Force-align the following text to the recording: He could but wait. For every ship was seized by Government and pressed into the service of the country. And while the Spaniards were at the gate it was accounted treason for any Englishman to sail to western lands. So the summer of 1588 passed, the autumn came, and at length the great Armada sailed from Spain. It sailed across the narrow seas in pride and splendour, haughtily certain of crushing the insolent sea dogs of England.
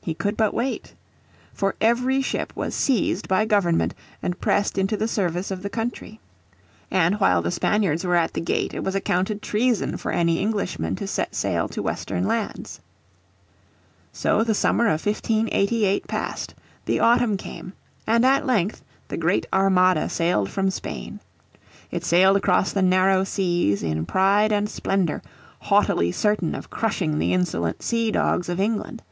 He 0.00 0.14
could 0.14 0.36
but 0.36 0.54
wait. 0.54 0.94
For 1.52 1.74
every 1.80 2.22
ship 2.22 2.52
was 2.54 2.76
seized 2.76 3.26
by 3.26 3.44
Government 3.44 3.92
and 4.22 4.38
pressed 4.40 4.78
into 4.78 4.96
the 4.96 5.08
service 5.08 5.50
of 5.50 5.64
the 5.64 5.68
country. 5.68 6.20
And 6.92 7.18
while 7.18 7.42
the 7.42 7.50
Spaniards 7.50 8.04
were 8.04 8.14
at 8.14 8.34
the 8.34 8.40
gate 8.40 8.72
it 8.72 8.84
was 8.84 8.94
accounted 8.94 9.42
treason 9.42 9.96
for 9.96 10.12
any 10.12 10.38
Englishman 10.38 10.94
to 10.94 11.08
sail 11.08 11.66
to 11.70 11.82
western 11.82 12.22
lands. 12.22 12.78
So 14.12 14.44
the 14.44 14.54
summer 14.54 14.84
of 14.86 15.04
1588 15.04 16.06
passed, 16.06 16.54
the 16.84 17.00
autumn 17.00 17.36
came, 17.36 17.72
and 18.06 18.24
at 18.24 18.46
length 18.46 18.80
the 19.08 19.16
great 19.16 19.44
Armada 19.52 20.08
sailed 20.08 20.50
from 20.50 20.70
Spain. 20.70 21.18
It 21.90 22.04
sailed 22.04 22.36
across 22.36 22.72
the 22.72 22.80
narrow 22.80 23.24
seas 23.24 23.82
in 23.82 24.06
pride 24.06 24.52
and 24.52 24.68
splendour, 24.68 25.20
haughtily 25.62 26.12
certain 26.12 26.54
of 26.54 26.70
crushing 26.70 27.18
the 27.18 27.32
insolent 27.32 27.82
sea 27.82 28.12
dogs 28.12 28.48
of 28.48 28.60
England. 28.60 29.02